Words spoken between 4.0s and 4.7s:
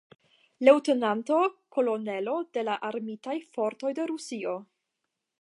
de Rusio.